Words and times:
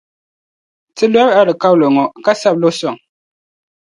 ti 0.95 1.05
lɔri 1.13 1.31
alikauli 1.41 1.87
ŋɔ, 1.95 2.05
ka 2.25 2.31
sabi 2.41 2.59
li 2.61 2.69
sɔŋ. 2.79 2.95